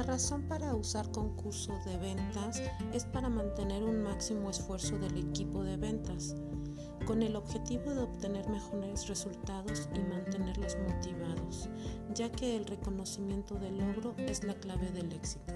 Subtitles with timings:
[0.00, 2.62] La razón para usar concurso de ventas
[2.94, 6.34] es para mantener un máximo esfuerzo del equipo de ventas,
[7.06, 11.68] con el objetivo de obtener mejores resultados y mantenerlos motivados,
[12.14, 15.52] ya que el reconocimiento del logro es la clave del éxito.